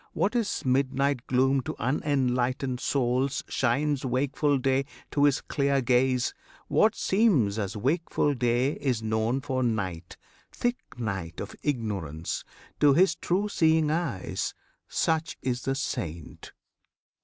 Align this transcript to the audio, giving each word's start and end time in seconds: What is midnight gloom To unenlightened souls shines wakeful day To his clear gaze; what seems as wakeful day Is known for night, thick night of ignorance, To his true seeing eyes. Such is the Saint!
What 0.13 0.35
is 0.35 0.65
midnight 0.65 1.27
gloom 1.27 1.61
To 1.61 1.75
unenlightened 1.77 2.79
souls 2.79 3.43
shines 3.47 4.03
wakeful 4.03 4.57
day 4.57 4.85
To 5.11 5.25
his 5.25 5.41
clear 5.41 5.79
gaze; 5.79 6.33
what 6.67 6.95
seems 6.95 7.59
as 7.59 7.77
wakeful 7.77 8.33
day 8.33 8.71
Is 8.77 9.03
known 9.03 9.41
for 9.41 9.61
night, 9.61 10.17
thick 10.51 10.77
night 10.97 11.39
of 11.39 11.55
ignorance, 11.61 12.43
To 12.79 12.95
his 12.95 13.13
true 13.13 13.47
seeing 13.47 13.91
eyes. 13.91 14.55
Such 14.87 15.37
is 15.43 15.61
the 15.65 15.75
Saint! 15.75 16.51